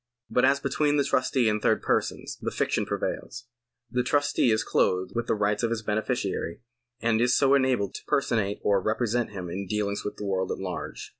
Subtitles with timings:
[0.31, 3.45] But as between the trustee and third persons, the fiction prevails.
[3.91, 6.61] The trustee is clothed with the rights of his beneficiary,
[7.01, 10.57] and is so enabled to personate or represent him in dealings with the world at
[10.57, 11.09] large.